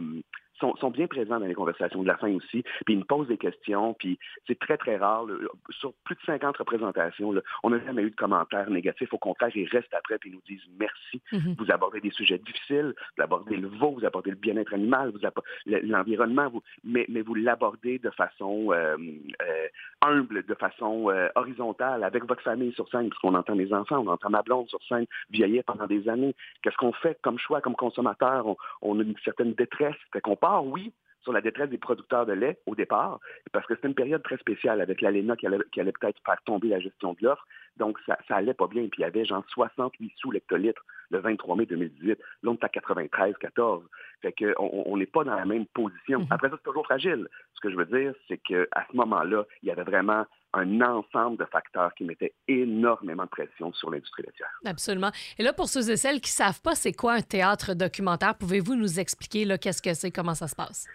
sont, 0.59 0.91
bien 0.91 1.07
présents 1.07 1.39
dans 1.39 1.45
les 1.45 1.53
conversations 1.53 2.01
de 2.01 2.07
la 2.07 2.17
fin 2.17 2.31
aussi, 2.33 2.63
puis 2.85 2.93
ils 2.93 2.99
me 2.99 3.03
posent 3.03 3.27
des 3.27 3.37
questions, 3.37 3.93
puis 3.93 4.19
c'est 4.47 4.59
très, 4.59 4.77
très 4.77 4.97
rare. 4.97 5.25
Sur 5.71 5.93
plus 6.03 6.15
de 6.15 6.21
50 6.25 6.57
représentations, 6.57 7.33
on 7.63 7.69
n'a 7.69 7.79
jamais 7.79 8.03
eu 8.03 8.11
de 8.11 8.15
commentaires 8.15 8.69
négatifs. 8.69 9.13
Au 9.13 9.17
contraire, 9.17 9.49
ils 9.55 9.67
restent 9.67 9.93
après 9.93 10.17
et 10.25 10.29
nous 10.29 10.41
disent 10.47 10.63
merci. 10.79 11.21
Mm-hmm. 11.31 11.55
Vous 11.57 11.71
abordez 11.71 12.01
des 12.01 12.11
sujets 12.11 12.37
difficiles, 12.37 12.93
vous 13.17 13.23
abordez 13.23 13.57
le 13.57 13.67
veau, 13.67 13.91
vous 13.91 14.05
abordez 14.05 14.31
le 14.31 14.35
bien-être 14.35 14.73
animal, 14.73 15.11
vous 15.11 15.19
l'environnement, 15.65 16.49
vous, 16.49 16.63
mais, 16.83 17.05
mais 17.09 17.21
vous 17.21 17.35
l'abordez 17.35 17.99
de 17.99 18.09
façon 18.09 18.71
euh, 18.71 18.97
euh, 19.41 19.67
humble, 20.01 20.43
de 20.45 20.55
façon 20.55 21.09
euh, 21.09 21.29
horizontale, 21.35 22.03
avec 22.03 22.25
votre 22.25 22.41
famille 22.41 22.73
sur 22.73 22.89
scène, 22.89 23.09
parce 23.09 23.21
qu'on 23.21 23.35
entend 23.35 23.55
les 23.55 23.73
enfants, 23.73 23.99
on 23.99 24.07
entend 24.07 24.29
ma 24.29 24.41
blonde 24.41 24.69
sur 24.69 24.79
scène 24.87 25.05
vieillir 25.29 25.63
pendant 25.63 25.87
des 25.87 26.09
années. 26.09 26.35
Qu'est-ce 26.61 26.77
qu'on 26.77 26.93
fait 26.93 27.17
comme 27.21 27.37
choix, 27.37 27.61
comme 27.61 27.75
consommateur? 27.75 28.45
On, 28.81 28.99
a 28.99 29.03
une 29.03 29.15
certaine 29.23 29.53
détresse, 29.53 29.95
fait 30.11 30.21
qu'on 30.21 30.35
oui, 30.63 30.93
sur 31.29 31.33
la 31.35 31.41
détresse 31.41 31.69
des 31.69 31.77
producteurs 31.77 32.25
de 32.25 32.33
lait 32.33 32.57
au 32.65 32.73
départ, 32.73 33.19
parce 33.51 33.65
que 33.67 33.75
c'était 33.75 33.87
une 33.87 33.93
période 33.93 34.23
très 34.23 34.37
spéciale 34.37 34.81
avec 34.81 34.99
l'ALENA 34.99 35.35
qui 35.35 35.45
allait, 35.45 35.59
qui 35.71 35.79
allait 35.79 35.91
peut-être 35.91 36.19
faire 36.25 36.41
tomber 36.43 36.69
la 36.69 36.79
gestion 36.79 37.13
de 37.13 37.19
l'offre. 37.21 37.45
Donc, 37.77 37.99
ça, 38.07 38.17
ça 38.27 38.37
allait 38.37 38.55
pas 38.55 38.65
bien. 38.65 38.81
Puis, 38.87 38.99
il 38.99 39.01
y 39.01 39.05
avait 39.05 39.25
genre 39.25 39.43
68 39.49 40.11
sous 40.17 40.31
l'hectolitre 40.31 40.83
le 41.11 41.19
23 41.19 41.55
mai 41.55 41.65
2018. 41.67 42.19
Là, 42.43 42.51
on 42.51 42.55
est 42.55 42.63
à 42.63 42.69
93, 42.69 43.35
14. 43.39 43.83
Fait 44.23 44.33
qu'on 44.33 44.97
n'est 44.97 45.05
pas 45.05 45.23
dans 45.23 45.35
la 45.35 45.45
même 45.45 45.67
position. 45.67 46.21
Mm-hmm. 46.21 46.27
Après 46.31 46.49
ça, 46.49 46.55
c'est 46.57 46.63
toujours 46.63 46.85
fragile. 46.85 47.27
Ce 47.53 47.61
que 47.61 47.69
je 47.69 47.75
veux 47.75 47.85
dire, 47.85 48.13
c'est 48.27 48.39
qu'à 48.39 48.87
ce 48.91 48.97
moment-là, 48.97 49.45
il 49.61 49.69
y 49.69 49.71
avait 49.71 49.83
vraiment 49.83 50.25
un 50.53 50.81
ensemble 50.81 51.37
de 51.37 51.45
facteurs 51.45 51.93
qui 51.93 52.03
mettaient 52.05 52.33
énormément 52.47 53.23
de 53.23 53.29
pression 53.29 53.71
sur 53.73 53.91
l'industrie 53.91 54.23
laitière. 54.23 54.49
Absolument. 54.65 55.11
Et 55.37 55.43
là, 55.43 55.53
pour 55.53 55.69
ceux 55.69 55.91
et 55.91 55.95
celles 55.95 56.21
qui 56.21 56.31
ne 56.31 56.45
savent 56.45 56.61
pas 56.61 56.73
c'est 56.73 56.93
quoi 56.93 57.13
un 57.13 57.21
théâtre 57.21 57.75
documentaire, 57.75 58.35
pouvez-vous 58.35 58.75
nous 58.75 58.99
expliquer 58.99 59.45
qu'est-ce 59.59 59.81
que 59.81 59.93
c'est, 59.93 60.11
comment 60.11 60.33
ça 60.33 60.47
se 60.47 60.55
passe? 60.55 60.87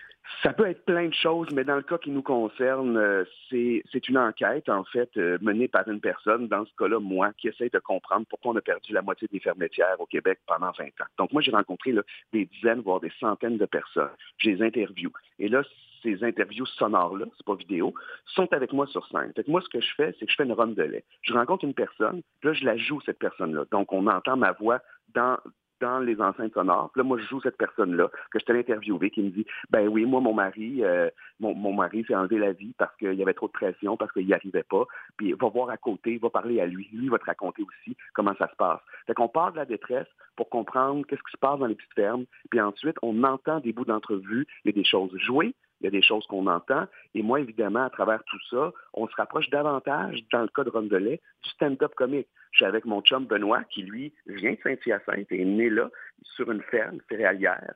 Ça 0.43 0.53
peut 0.53 0.67
être 0.67 0.85
plein 0.85 1.09
de 1.09 1.15
choses, 1.15 1.49
mais 1.53 1.65
dans 1.65 1.76
le 1.76 1.82
cas 1.82 1.99
qui 1.99 2.11
nous 2.11 2.23
concerne, 2.23 2.97
euh, 2.97 3.25
c'est 3.50 4.09
une 4.09 4.19
enquête, 4.19 4.69
en 4.69 4.85
fait, 4.85 5.11
euh, 5.17 5.38
menée 5.41 5.69
par 5.69 5.87
une 5.88 6.00
personne, 6.00 6.49
dans 6.49 6.65
ce 6.65 6.73
cas-là, 6.79 6.99
moi, 6.99 7.32
qui 7.37 7.49
essaie 7.49 7.69
de 7.69 7.79
comprendre 7.79 8.26
pourquoi 8.29 8.53
on 8.53 8.56
a 8.56 8.61
perdu 8.61 8.93
la 8.93 9.03
moitié 9.03 9.29
des 9.31 9.41
fermes 9.41 9.62
au 9.99 10.06
Québec 10.06 10.41
pendant 10.47 10.71
20 10.73 10.85
ans. 10.85 11.09
Donc, 11.19 11.32
moi, 11.32 11.43
j'ai 11.43 11.50
rencontré 11.50 11.94
des 12.32 12.47
dizaines, 12.47 12.81
voire 12.81 13.00
des 13.00 13.12
centaines 13.21 13.59
de 13.59 13.67
personnes. 13.67 14.10
Je 14.39 14.51
les 14.51 14.63
interview. 14.63 15.10
Et 15.39 15.49
là, 15.49 15.63
ces 16.03 16.22
interviews 16.22 16.67
sonores-là, 16.67 17.27
c'est 17.37 17.46
pas 17.46 17.55
vidéo, 17.55 17.94
sont 18.27 18.53
avec 18.53 18.72
moi 18.72 18.87
sur 18.87 19.06
scène. 19.08 19.32
Fait 19.34 19.49
moi, 19.49 19.60
ce 19.63 19.69
que 19.69 19.81
je 19.81 19.94
fais, 19.96 20.15
c'est 20.19 20.27
que 20.27 20.31
je 20.31 20.37
fais 20.37 20.44
une 20.44 20.53
run 20.53 20.69
de 20.69 20.82
lait. 20.82 21.05
Je 21.22 21.32
rencontre 21.32 21.65
une 21.65 21.75
personne, 21.75 22.22
là, 22.43 22.53
je 22.53 22.65
la 22.65 22.77
joue, 22.77 23.01
cette 23.01 23.19
personne-là. 23.19 23.65
Donc, 23.70 23.93
on 23.93 24.06
entend 24.06 24.37
ma 24.37 24.53
voix 24.53 24.81
dans, 25.15 25.39
dans 25.81 25.99
les 25.99 26.21
enceintes 26.21 26.55
sonores. 26.55 26.91
Là, 26.97 27.03
moi, 27.03 27.19
je 27.19 27.27
joue 27.27 27.41
cette 27.41 27.57
personne-là 27.57 28.11
que 28.31 28.39
je 28.39 28.45
t'ai 28.45 28.59
interviewé, 28.59 29.11
qui 29.11 29.23
me 29.23 29.31
dit, 29.31 29.47
ben 29.71 29.89
oui, 29.89 30.05
moi, 30.05 30.21
mon 30.21 30.35
mari, 30.35 30.85
euh, 30.85 31.09
mon, 31.41 31.55
mon, 31.55 31.73
mari 31.73 32.05
s'est 32.07 32.15
enlevé 32.15 32.39
la 32.39 32.53
vie 32.53 32.75
parce 32.79 32.95
qu'il 32.97 33.15
y 33.15 33.23
avait 33.23 33.35
trop 33.35 33.47
de 33.47 33.53
pression, 33.53 33.97
parce 33.97 34.13
qu'il 34.13 34.27
n'y 34.27 34.35
arrivait 34.35 34.63
pas. 34.63 34.85
Puis 35.17 35.33
va 35.33 35.49
voir 35.49 35.71
à 35.71 35.77
côté, 35.77 36.19
va 36.19 36.31
parler 36.31 36.61
à 36.61 36.67
lui. 36.67 36.89
Lui 36.93 37.09
va 37.09 37.19
te 37.19 37.27
raconter 37.27 37.63
aussi 37.63 37.97
comment 38.13 38.35
ça 38.39 38.49
se 38.49 38.57
passe. 38.57 38.81
Fait 39.07 39.15
qu'on 39.15 39.29
part 39.29 39.53
de 39.53 39.57
la 39.57 39.65
détresse 39.65 40.09
pour 40.37 40.49
comprendre 40.49 41.07
qu'est-ce 41.07 41.23
qui 41.23 41.33
se 41.33 41.39
passe 41.39 41.59
dans 41.59 41.67
les 41.67 41.75
petites 41.75 41.95
fermes. 41.95 42.25
Puis 42.51 42.61
ensuite, 42.61 42.97
on 43.03 43.23
entend 43.25 43.61
des 43.61 43.73
bouts 43.73 43.85
d'entrevue, 43.85 44.47
a 44.67 44.73
des 44.73 44.85
choses 44.85 45.17
jouées, 45.19 45.55
il 45.81 45.85
y 45.85 45.89
a 45.89 45.91
des 45.91 46.03
choses 46.03 46.27
qu'on 46.27 46.47
entend. 46.47 46.87
Et 47.15 47.23
moi, 47.23 47.41
évidemment, 47.41 47.85
à 47.85 47.91
travers 47.91 48.23
tout 48.25 48.41
ça, 48.51 48.73
on 48.93 49.07
se 49.09 49.15
rapproche 49.17 49.51
davantage, 49.51 50.21
dans 50.33 50.43
le 50.43 50.49
cas 50.49 50.65
de 50.65 50.71
Rondelet, 50.71 51.21
du 51.43 51.51
stand-up 51.51 51.95
comique. 51.95 52.29
Je 52.53 52.59
suis 52.59 52.67
avec 52.67 52.85
mon 52.85 53.03
chum 53.03 53.27
Benoît, 53.27 53.65
qui, 53.65 53.83
lui, 53.83 54.15
vient 54.27 54.53
de 54.53 54.59
Saint-Hyacinthe 54.63 55.33
et 55.33 55.43
est 55.43 55.45
né 55.45 55.69
là, 55.69 55.91
sur 56.23 56.51
une 56.53 56.63
ferme 56.63 56.99
céréalière, 57.09 57.75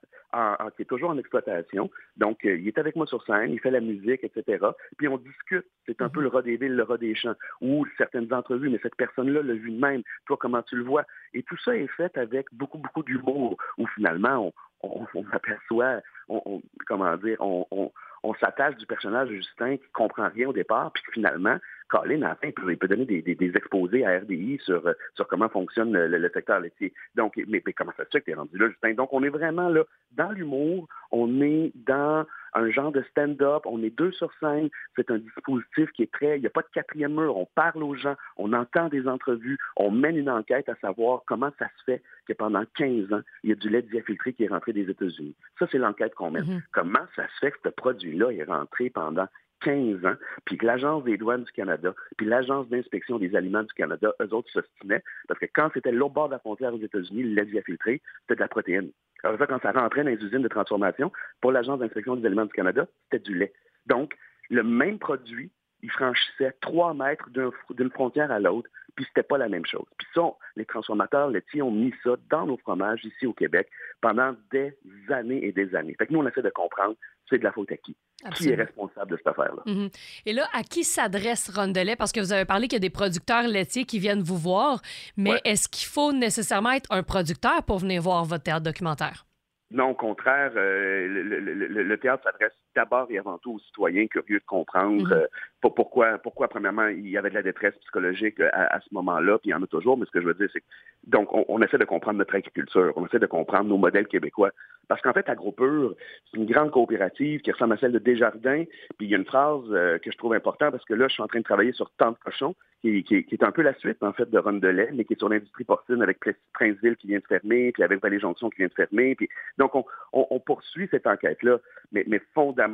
qui 0.76 0.82
est 0.82 0.84
toujours 0.84 1.10
en 1.10 1.18
exploitation. 1.18 1.90
Donc, 2.16 2.44
euh, 2.44 2.56
il 2.56 2.68
est 2.68 2.78
avec 2.78 2.94
moi 2.94 3.06
sur 3.06 3.24
scène, 3.24 3.50
il 3.50 3.60
fait 3.60 3.72
la 3.72 3.80
musique, 3.80 4.22
etc. 4.22 4.66
Puis 4.96 5.08
on 5.08 5.18
discute. 5.18 5.66
C'est 5.86 6.00
un 6.00 6.08
peu 6.08 6.20
le 6.20 6.28
rat 6.28 6.42
des 6.42 6.56
villes, 6.56 6.76
le 6.76 6.82
rat 6.84 6.98
des 6.98 7.14
champs, 7.14 7.34
ou 7.60 7.86
certaines 7.96 8.32
entrevues, 8.32 8.68
mais 8.68 8.78
cette 8.82 8.94
personne-là 8.94 9.42
l'a 9.42 9.54
vu 9.54 9.72
de 9.72 9.80
même. 9.80 10.02
Toi, 10.26 10.36
comment 10.38 10.62
tu 10.62 10.76
le 10.76 10.84
vois? 10.84 11.04
Et 11.34 11.42
tout 11.42 11.56
ça 11.64 11.76
est 11.76 11.88
fait 11.88 12.16
avec 12.16 12.46
beaucoup, 12.52 12.78
beaucoup 12.78 13.02
d'humour, 13.02 13.56
où 13.78 13.86
finalement, 13.88 14.46
on, 14.46 14.52
on, 14.82 15.06
aperçoit, 15.32 16.00
on, 16.28 16.62
comment 16.86 17.16
dire, 17.16 17.36
on, 17.40 17.90
on 18.22 18.34
s'attache 18.34 18.76
du 18.76 18.86
personnage 18.86 19.28
de 19.28 19.36
Justin 19.36 19.76
qui 19.76 19.88
comprend 19.92 20.28
rien 20.28 20.48
au 20.48 20.52
départ, 20.52 20.92
puis 20.92 21.02
finalement, 21.12 21.56
Colin, 21.88 22.22
à 22.22 22.28
la 22.28 22.34
fin, 22.36 22.48
il 22.48 22.76
peut 22.76 22.88
donner 22.88 23.04
des, 23.04 23.22
des, 23.22 23.56
exposés 23.56 24.04
à 24.04 24.18
RDI 24.18 24.58
sur, 24.62 24.82
sur 25.14 25.26
comment 25.26 25.48
fonctionne 25.48 25.92
le, 25.92 26.30
secteur 26.30 26.60
laitier. 26.60 26.92
Donc, 27.14 27.36
mais, 27.36 27.62
mais, 27.64 27.72
comment 27.72 27.92
ça 27.96 28.04
se 28.04 28.10
fait 28.10 28.20
que 28.20 28.26
tu 28.26 28.30
es 28.32 28.34
rendu 28.34 28.56
là, 28.58 28.68
Justin? 28.68 28.94
Donc, 28.94 29.12
on 29.12 29.22
est 29.22 29.30
vraiment 29.30 29.68
là 29.68 29.84
dans 30.12 30.30
l'humour, 30.30 30.88
on 31.10 31.40
est 31.40 31.72
dans 31.74 32.26
un 32.54 32.70
genre 32.70 32.92
de 32.92 33.02
stand-up, 33.10 33.62
on 33.66 33.82
est 33.82 33.96
deux 33.96 34.12
sur 34.12 34.30
scène, 34.40 34.68
c'est 34.96 35.10
un 35.10 35.18
dispositif 35.18 35.90
qui 35.92 36.02
est 36.02 36.12
très, 36.12 36.38
il 36.38 36.40
n'y 36.40 36.46
a 36.46 36.50
pas 36.50 36.62
de 36.62 36.68
quatrième 36.72 37.14
mur, 37.14 37.36
on 37.36 37.46
parle 37.54 37.82
aux 37.82 37.94
gens, 37.94 38.16
on 38.36 38.52
entend 38.52 38.88
des 38.88 39.06
entrevues, 39.06 39.58
on 39.76 39.90
mène 39.90 40.16
une 40.16 40.30
enquête 40.30 40.68
à 40.68 40.74
savoir 40.76 41.22
comment 41.26 41.50
ça 41.58 41.66
se 41.78 41.84
fait 41.84 42.02
que 42.26 42.32
pendant 42.32 42.64
15 42.76 43.12
ans, 43.12 43.20
il 43.42 43.50
y 43.50 43.52
a 43.52 43.56
du 43.56 43.68
lait 43.68 43.82
diafiltré 43.82 44.32
qui 44.32 44.44
est 44.44 44.48
rentré 44.48 44.72
des 44.72 44.88
États-Unis. 44.90 45.34
Ça, 45.58 45.66
c'est 45.70 45.78
l'enquête 45.78 46.14
qu'on 46.14 46.30
mène. 46.30 46.44
Mm-hmm. 46.44 46.62
Comment 46.72 47.06
ça 47.16 47.26
se 47.28 47.38
fait 47.40 47.50
que 47.52 47.58
ce 47.64 47.68
produit-là 47.70 48.30
est 48.30 48.44
rentré 48.44 48.90
pendant 48.90 49.26
15 49.60 50.04
ans, 50.04 50.14
puis 50.44 50.56
que 50.56 50.66
l'Agence 50.66 51.04
des 51.04 51.16
douanes 51.16 51.44
du 51.44 51.52
Canada, 51.52 51.94
puis 52.16 52.26
l'Agence 52.26 52.68
d'inspection 52.68 53.18
des 53.18 53.34
aliments 53.34 53.62
du 53.62 53.72
Canada, 53.74 54.12
eux 54.20 54.34
autres 54.34 54.50
s'ostinaient, 54.50 55.02
parce 55.26 55.40
que 55.40 55.46
quand 55.52 55.70
c'était 55.74 55.92
l'autre 55.92 56.14
bord 56.14 56.28
de 56.28 56.32
la 56.32 56.38
frontière 56.38 56.74
aux 56.74 56.80
États-Unis, 56.80 57.22
le 57.22 57.34
lait 57.34 57.46
diafiltré, 57.46 58.00
c'était 58.22 58.36
de 58.36 58.40
la 58.40 58.48
protéine. 58.48 58.90
Alors 59.24 59.38
ça, 59.38 59.46
quand 59.46 59.60
ça 59.60 59.72
rentrait 59.72 60.04
dans 60.04 60.10
les 60.10 60.22
usines 60.22 60.42
de 60.42 60.48
transformation, 60.48 61.12
pour 61.40 61.52
l'Agence 61.52 61.80
d'inspection 61.80 62.16
des 62.16 62.26
aliments 62.26 62.46
du 62.46 62.52
Canada, 62.52 62.86
c'était 63.04 63.24
du 63.24 63.36
lait. 63.36 63.52
Donc, 63.86 64.16
le 64.50 64.62
même 64.62 64.98
produit, 64.98 65.50
il 65.82 65.90
franchissait 65.90 66.54
trois 66.60 66.94
mètres 66.94 67.28
d'une 67.30 67.90
frontière 67.90 68.30
à 68.30 68.40
l'autre, 68.40 68.68
puis 68.98 69.06
c'était 69.06 69.22
pas 69.22 69.38
la 69.38 69.48
même 69.48 69.64
chose. 69.64 69.86
Puis 69.96 70.08
ça, 70.12 70.22
les 70.56 70.64
transformateurs 70.64 71.30
laitiers 71.30 71.62
ont 71.62 71.70
mis 71.70 71.94
ça 72.02 72.16
dans 72.30 72.46
nos 72.46 72.56
fromages 72.56 73.04
ici 73.04 73.26
au 73.26 73.32
Québec 73.32 73.68
pendant 74.00 74.34
des 74.50 74.74
années 75.08 75.46
et 75.46 75.52
des 75.52 75.72
années. 75.76 75.94
Fait 75.96 76.08
que 76.08 76.12
nous, 76.12 76.18
on 76.18 76.26
essaie 76.26 76.42
de 76.42 76.50
comprendre, 76.50 76.96
c'est 77.30 77.38
de 77.38 77.44
la 77.44 77.52
faute 77.52 77.70
à 77.70 77.76
qui? 77.76 77.96
Qui 78.34 78.48
est 78.48 78.56
responsable 78.56 79.12
de 79.12 79.16
cette 79.16 79.28
affaire-là? 79.28 79.62
Mm-hmm. 79.66 80.22
Et 80.26 80.32
là, 80.32 80.48
à 80.52 80.64
qui 80.64 80.82
s'adresse 80.82 81.48
Rondelet? 81.48 81.94
Parce 81.94 82.10
que 82.10 82.18
vous 82.18 82.32
avez 82.32 82.44
parlé 82.44 82.66
qu'il 82.66 82.74
y 82.74 82.76
a 82.78 82.80
des 82.80 82.90
producteurs 82.90 83.46
laitiers 83.46 83.84
qui 83.84 84.00
viennent 84.00 84.24
vous 84.24 84.36
voir, 84.36 84.82
mais 85.16 85.40
est-ce 85.44 85.68
qu'il 85.68 85.86
faut 85.86 86.12
nécessairement 86.12 86.72
être 86.72 86.90
un 86.90 87.04
producteur 87.04 87.62
pour 87.62 87.78
venir 87.78 88.02
voir 88.02 88.24
votre 88.24 88.42
théâtre 88.42 88.64
documentaire? 88.64 89.26
Non, 89.70 89.90
au 89.90 89.94
contraire, 89.94 90.50
euh, 90.56 91.06
le, 91.06 91.96
théâtre 91.98 92.24
s'adresse 92.24 92.52
d'abord 92.78 93.08
et 93.10 93.18
avant 93.18 93.38
tout 93.38 93.54
aux 93.54 93.58
citoyens 93.58 94.06
curieux 94.06 94.38
de 94.38 94.44
comprendre 94.44 95.08
mm-hmm. 95.08 95.12
euh, 95.12 95.26
pourquoi, 95.60 96.18
pourquoi, 96.18 96.46
premièrement, 96.46 96.86
il 96.86 97.08
y 97.08 97.18
avait 97.18 97.30
de 97.30 97.34
la 97.34 97.42
détresse 97.42 97.74
psychologique 97.80 98.38
euh, 98.38 98.48
à, 98.52 98.78
ce 98.80 98.88
moment-là, 98.92 99.38
puis 99.38 99.50
il 99.50 99.52
y 99.52 99.54
en 99.54 99.62
a 99.62 99.66
toujours, 99.66 99.98
mais 99.98 100.06
ce 100.06 100.12
que 100.12 100.20
je 100.20 100.26
veux 100.26 100.34
dire, 100.34 100.48
c'est 100.52 100.60
que, 100.60 100.66
donc, 101.06 101.28
on, 101.32 101.60
essaie 101.62 101.78
de 101.78 101.84
comprendre 101.84 102.18
notre 102.18 102.36
agriculture, 102.36 102.92
on 102.96 103.06
essaie 103.06 103.18
de 103.18 103.26
comprendre 103.26 103.68
nos 103.68 103.78
modèles 103.78 104.06
québécois. 104.06 104.50
Parce 104.86 105.02
qu'en 105.02 105.12
fait, 105.12 105.28
AgroPure, 105.28 105.94
c'est 106.30 106.38
une 106.38 106.46
grande 106.46 106.70
coopérative 106.70 107.40
qui 107.40 107.52
ressemble 107.52 107.74
à 107.74 107.78
celle 107.78 107.92
de 107.92 107.98
Desjardins, 107.98 108.64
puis 108.96 109.06
il 109.06 109.10
y 109.10 109.14
a 109.14 109.18
une 109.18 109.24
phrase 109.24 109.64
euh, 109.70 109.98
que 109.98 110.10
je 110.10 110.16
trouve 110.16 110.34
importante, 110.34 110.70
parce 110.70 110.84
que 110.84 110.94
là, 110.94 111.08
je 111.08 111.14
suis 111.14 111.22
en 111.22 111.26
train 111.26 111.40
de 111.40 111.44
travailler 111.44 111.72
sur 111.72 111.90
Tant 111.98 112.12
de 112.12 112.16
cochon, 112.24 112.54
qui, 112.80 113.04
est 113.10 113.42
un 113.42 113.50
peu 113.50 113.62
la 113.62 113.74
suite, 113.74 114.02
en 114.02 114.12
fait, 114.12 114.30
de 114.30 114.38
Run 114.38 114.54
de 114.54 114.68
lait, 114.68 114.90
mais 114.94 115.04
qui 115.04 115.14
est 115.14 115.18
sur 115.18 115.28
l'industrie 115.28 115.64
porcine 115.64 116.00
avec 116.00 116.18
Princeville 116.52 116.96
qui 116.96 117.08
vient 117.08 117.18
de 117.18 117.26
fermer, 117.26 117.72
puis 117.72 117.82
avec 117.82 118.00
Vallée 118.00 118.20
Jonction 118.20 118.50
qui 118.50 118.58
vient 118.58 118.68
de 118.68 118.74
fermer, 118.74 119.16
puis 119.16 119.28
donc, 119.58 119.72
on, 120.12 120.40
poursuit 120.40 120.88
cette 120.90 121.06
enquête-là, 121.06 121.58
mais, 121.92 122.04
mais 122.06 122.20
fondamentalement, 122.32 122.67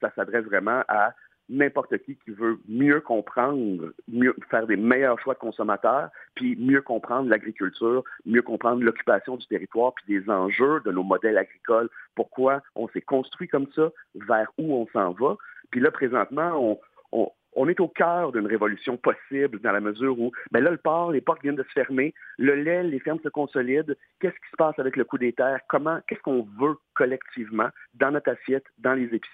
ça 0.00 0.10
s'adresse 0.14 0.44
vraiment 0.44 0.82
à 0.88 1.12
n'importe 1.48 1.96
qui 1.98 2.16
qui 2.16 2.30
veut 2.30 2.58
mieux 2.68 3.00
comprendre, 3.00 3.92
mieux 4.06 4.34
faire 4.50 4.66
des 4.66 4.76
meilleurs 4.76 5.18
choix 5.20 5.34
de 5.34 5.38
consommateurs, 5.38 6.10
puis 6.34 6.56
mieux 6.56 6.82
comprendre 6.82 7.28
l'agriculture, 7.28 8.04
mieux 8.26 8.42
comprendre 8.42 8.82
l'occupation 8.82 9.36
du 9.36 9.46
territoire, 9.46 9.94
puis 9.94 10.20
des 10.20 10.30
enjeux 10.30 10.80
de 10.84 10.92
nos 10.92 11.02
modèles 11.02 11.38
agricoles, 11.38 11.88
pourquoi 12.14 12.62
on 12.74 12.88
s'est 12.88 13.00
construit 13.00 13.48
comme 13.48 13.66
ça, 13.74 13.90
vers 14.14 14.50
où 14.58 14.74
on 14.74 14.86
s'en 14.92 15.12
va. 15.12 15.36
Puis 15.70 15.80
là, 15.80 15.90
présentement, 15.90 16.78
on, 17.12 17.30
on 17.54 17.68
est 17.68 17.80
au 17.80 17.88
cœur 17.88 18.32
d'une 18.32 18.46
révolution 18.46 18.96
possible 18.96 19.60
dans 19.60 19.72
la 19.72 19.80
mesure 19.80 20.18
où, 20.18 20.32
ben 20.50 20.62
là, 20.62 20.70
le 20.70 20.76
port, 20.76 21.12
les 21.12 21.20
portes 21.20 21.42
viennent 21.42 21.56
de 21.56 21.62
se 21.64 21.72
fermer, 21.72 22.14
le 22.38 22.54
lait, 22.54 22.82
les 22.82 23.00
fermes 23.00 23.20
se 23.22 23.28
consolident. 23.28 23.94
Qu'est-ce 24.20 24.34
qui 24.34 24.50
se 24.50 24.56
passe 24.56 24.78
avec 24.78 24.96
le 24.96 25.04
coût 25.04 25.18
des 25.18 25.32
terres? 25.32 25.60
Comment, 25.68 26.00
qu'est-ce 26.06 26.20
qu'on 26.20 26.46
veut 26.60 26.76
collectivement 26.94 27.68
dans 27.94 28.10
notre 28.10 28.30
assiette, 28.30 28.64
dans 28.78 28.94
les 28.94 29.04
épiceries? 29.04 29.28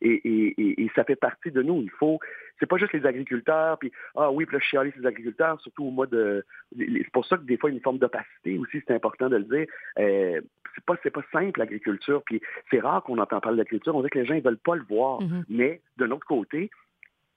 Et, 0.00 0.90
ça 0.94 1.04
fait 1.04 1.16
partie 1.16 1.50
de 1.50 1.62
nous. 1.62 1.82
Il 1.82 1.90
faut, 1.90 2.18
c'est 2.58 2.66
pas 2.66 2.78
juste 2.78 2.92
les 2.92 3.06
agriculteurs, 3.06 3.78
puis 3.78 3.92
ah 4.16 4.30
oui, 4.30 4.46
puis 4.46 4.56
là, 4.56 4.60
je 4.62 4.68
chialer 4.68 4.92
ces 4.96 5.06
agriculteurs, 5.06 5.60
surtout 5.60 5.84
au 5.84 5.90
mois 5.90 6.06
de, 6.06 6.44
c'est 6.76 7.12
pour 7.12 7.26
ça 7.26 7.36
que 7.36 7.42
des 7.42 7.56
fois, 7.56 7.70
il 7.70 7.74
y 7.74 7.76
a 7.76 7.78
une 7.78 7.82
forme 7.82 7.98
d'opacité 7.98 8.58
aussi, 8.58 8.82
c'est 8.86 8.94
important 8.94 9.28
de 9.28 9.36
le 9.36 9.44
dire. 9.44 9.66
Euh, 9.98 10.40
c'est 10.74 10.84
pas, 10.84 10.94
c'est 11.02 11.10
pas 11.10 11.24
simple 11.32 11.58
l'agriculture, 11.58 12.22
puis 12.24 12.40
c'est 12.70 12.80
rare 12.80 13.02
qu'on 13.02 13.18
entend 13.18 13.40
parler 13.40 13.58
d'agriculture. 13.58 13.94
On 13.94 14.00
dirait 14.00 14.10
que 14.10 14.18
les 14.18 14.26
gens 14.26 14.34
ne 14.34 14.40
veulent 14.40 14.58
pas 14.58 14.76
le 14.76 14.84
voir. 14.88 15.20
Mm-hmm. 15.20 15.44
Mais 15.48 15.80
d'un 15.96 16.10
autre 16.12 16.26
côté, 16.26 16.70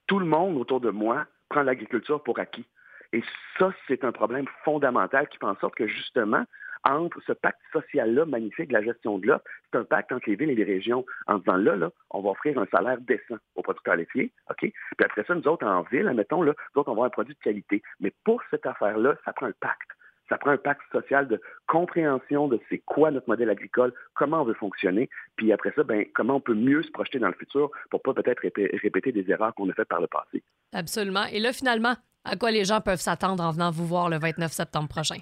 tout 0.06 0.18
le 0.18 0.26
monde 0.26 0.56
autour 0.56 0.80
de 0.80 0.90
moi 0.90 1.26
prend 1.48 1.62
l'agriculture 1.62 2.22
pour 2.22 2.38
acquis. 2.38 2.66
Et 3.12 3.22
ça, 3.58 3.72
c'est 3.86 4.04
un 4.04 4.12
problème 4.12 4.46
fondamental 4.64 5.28
qui 5.28 5.38
fait 5.38 5.44
en 5.44 5.56
sorte 5.56 5.74
que 5.74 5.86
justement, 5.86 6.44
entre 6.84 7.20
ce 7.26 7.32
pacte 7.32 7.60
social-là 7.72 8.24
magnifique 8.24 8.68
de 8.68 8.72
la 8.72 8.82
gestion 8.82 9.18
de 9.18 9.26
l'offre, 9.26 9.44
c'est 9.70 9.78
un 9.78 9.84
pacte 9.84 10.10
entre 10.12 10.28
les 10.28 10.36
villes 10.36 10.50
et 10.50 10.54
les 10.54 10.64
régions 10.64 11.04
en 11.26 11.38
disant 11.38 11.56
là, 11.56 11.76
là, 11.76 11.90
on 12.10 12.22
va 12.22 12.30
offrir 12.30 12.58
un 12.58 12.66
salaire 12.66 12.98
décent 13.00 13.36
aux 13.54 13.62
producteurs 13.62 13.96
laitiers, 13.96 14.32
OK? 14.50 14.58
Puis 14.60 14.72
après 14.98 15.24
ça, 15.24 15.34
nous 15.34 15.46
autres, 15.46 15.66
en 15.66 15.82
ville, 15.82 16.08
admettons, 16.08 16.42
là, 16.42 16.54
nous 16.74 16.80
autres, 16.80 16.90
on 16.90 16.94
va 16.94 16.98
avoir 17.02 17.06
un 17.06 17.10
produit 17.10 17.34
de 17.34 17.40
qualité. 17.40 17.82
Mais 18.00 18.12
pour 18.24 18.42
cette 18.50 18.66
affaire-là, 18.66 19.16
ça 19.24 19.32
prend 19.32 19.46
un 19.46 19.52
pacte 19.60 19.90
ça 20.32 20.38
prend 20.38 20.52
un 20.52 20.56
pacte 20.56 20.80
social 20.90 21.28
de 21.28 21.38
compréhension 21.66 22.48
de 22.48 22.58
c'est 22.70 22.78
quoi 22.78 23.10
notre 23.10 23.28
modèle 23.28 23.50
agricole, 23.50 23.92
comment 24.14 24.40
on 24.40 24.44
veut 24.44 24.54
fonctionner, 24.54 25.10
puis 25.36 25.52
après 25.52 25.72
ça, 25.76 25.82
ben, 25.82 26.06
comment 26.14 26.36
on 26.36 26.40
peut 26.40 26.54
mieux 26.54 26.82
se 26.82 26.90
projeter 26.90 27.18
dans 27.18 27.28
le 27.28 27.34
futur 27.34 27.70
pour 27.90 28.00
pas 28.00 28.14
peut-être 28.14 28.40
répéter 28.40 29.12
des 29.12 29.30
erreurs 29.30 29.54
qu'on 29.54 29.68
a 29.68 29.74
faites 29.74 29.88
par 29.88 30.00
le 30.00 30.06
passé. 30.06 30.42
Absolument. 30.72 31.24
Et 31.30 31.38
là, 31.38 31.52
finalement, 31.52 31.94
à 32.24 32.36
quoi 32.36 32.50
les 32.50 32.64
gens 32.64 32.80
peuvent 32.80 33.00
s'attendre 33.00 33.44
en 33.44 33.50
venant 33.50 33.70
vous 33.70 33.86
voir 33.86 34.08
le 34.08 34.18
29 34.18 34.50
septembre 34.50 34.88
prochain? 34.88 35.16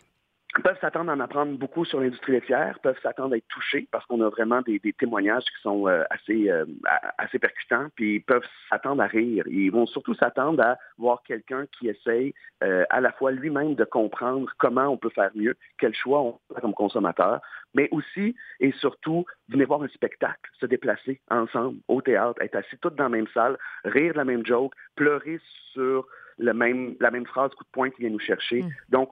Peuvent 0.63 0.79
s'attendre 0.81 1.11
à 1.11 1.15
en 1.15 1.21
apprendre 1.21 1.57
beaucoup 1.57 1.85
sur 1.85 2.01
l'industrie 2.01 2.33
laitière, 2.33 2.79
peuvent 2.81 2.99
s'attendre 3.03 3.35
à 3.35 3.37
être 3.37 3.49
touchés 3.49 3.87
parce 3.93 4.05
qu'on 4.07 4.21
a 4.21 4.29
vraiment 4.29 4.63
des, 4.63 4.81
témoignages 4.99 5.45
qui 5.45 5.63
sont 5.63 5.87
euh, 5.87 6.03
assez, 6.11 6.51
euh, 6.51 6.65
assez 7.19 7.39
percutants, 7.39 7.87
puis 7.95 8.17
ils 8.17 8.23
peuvent 8.23 8.47
s'attendre 8.69 9.03
à 9.03 9.07
rire. 9.07 9.45
Ils 9.47 9.71
vont 9.71 9.87
surtout 9.87 10.15
s'attendre 10.15 10.63
à 10.63 10.77
voir 10.99 11.23
quelqu'un 11.23 11.67
qui 11.79 11.89
essaye 11.89 12.35
euh, 12.65 12.85
à 12.91 13.01
la 13.01 13.13
fois 13.13 13.31
lui-même 13.31 13.75
de 13.75 13.85
comprendre 13.85 14.51
comment 14.59 14.89
on 14.89 14.97
peut 14.97 15.11
faire 15.11 15.31
mieux, 15.35 15.57
quel 15.79 15.95
choix 15.95 16.21
on 16.21 16.39
fait 16.55 16.61
comme 16.61 16.75
consommateur, 16.75 17.41
mais 17.75 17.89
aussi 17.93 18.35
et 18.59 18.73
surtout 18.73 19.25
venir 19.49 19.69
voir 19.69 19.83
un 19.83 19.89
spectacle, 19.89 20.51
se 20.59 20.67
déplacer 20.67 21.21
ensemble 21.31 21.79
au 21.89 22.03
théâtre, 22.03 22.41
être 22.43 22.57
assis 22.57 22.77
tous 22.79 22.91
dans 22.91 23.05
la 23.05 23.11
même 23.11 23.29
salle, 23.33 23.57
rire 23.85 24.13
de 24.13 24.19
la 24.19 24.25
même 24.25 24.45
joke, 24.45 24.75
pleurer 24.97 25.41
sur 25.73 26.07
le 26.41 26.55
même, 26.55 26.97
la 27.01 27.11
même 27.11 27.27
phrase 27.27 27.51
coup 27.55 27.65
de 27.65 27.71
poing 27.71 27.91
qui 27.91 28.01
vient 28.01 28.11
nous 28.11 28.19
chercher. 28.19 28.63
Mm. 28.63 28.71
Donc, 28.89 29.11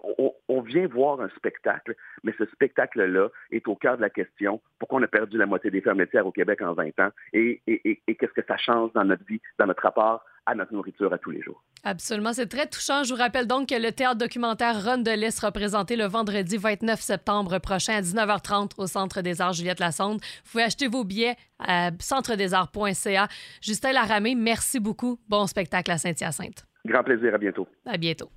on, 0.48 0.60
vient 0.62 0.86
voir 0.88 1.20
un 1.20 1.28
spectacle, 1.30 1.94
mais 2.24 2.34
ce 2.36 2.44
spectacle-là 2.46 3.28
est 3.52 3.66
au 3.68 3.76
cœur 3.76 3.96
de 3.96 4.02
la 4.02 4.10
question 4.10 4.60
pourquoi 4.78 5.00
on 5.00 5.02
a 5.02 5.08
perdu 5.08 5.38
la 5.38 5.46
moitié 5.46 5.70
des 5.70 5.80
fermes 5.80 5.98
laitières 5.98 6.26
au 6.26 6.32
Québec 6.32 6.60
en 6.62 6.74
20 6.74 6.98
ans 7.00 7.10
et, 7.32 7.62
qu'est-ce 8.06 8.32
que 8.32 8.44
ça 8.46 8.56
change 8.56 8.92
dans 8.92 9.04
notre 9.04 9.24
vie, 9.24 9.40
dans 9.58 9.66
notre 9.66 9.82
rapport 9.82 10.24
à 10.46 10.54
notre 10.54 10.72
nourriture 10.72 11.12
à 11.12 11.18
tous 11.18 11.30
les 11.30 11.42
jours. 11.42 11.62
Absolument, 11.84 12.32
c'est 12.32 12.46
très 12.46 12.66
touchant. 12.66 13.04
Je 13.04 13.14
vous 13.14 13.18
rappelle 13.18 13.46
donc 13.46 13.68
que 13.68 13.74
le 13.74 13.92
théâtre 13.92 14.16
documentaire 14.16 14.82
Run 14.82 14.98
de 14.98 15.10
l'Est 15.10 15.36
sera 15.36 15.52
présenté 15.52 15.94
le 15.94 16.06
vendredi 16.06 16.56
29 16.56 17.00
septembre 17.00 17.58
prochain 17.58 17.94
à 17.94 18.00
19h30 18.00 18.72
au 18.78 18.86
Centre 18.86 19.20
des 19.20 19.40
Arts 19.40 19.52
Juliette 19.52 19.80
Lassonde. 19.80 20.20
Vous 20.44 20.50
pouvez 20.52 20.64
acheter 20.64 20.88
vos 20.88 21.04
billets 21.04 21.36
à 21.58 21.90
centredesarts.ca. 21.98 23.28
Justin 23.60 23.92
Laramé, 23.92 24.34
merci 24.34 24.80
beaucoup. 24.80 25.18
Bon 25.28 25.46
spectacle 25.46 25.90
à 25.90 25.98
Saint-Hyacinthe. 25.98 26.67
Grand 26.84 27.02
plaisir. 27.04 27.34
À 27.34 27.38
bientôt. 27.38 27.66
À 27.86 27.96
bientôt. 27.96 28.30